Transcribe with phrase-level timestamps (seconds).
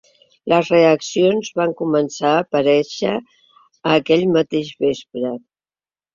[0.51, 3.13] Les reaccions van començar a aparèixer
[3.99, 5.37] aquell mateix vespre.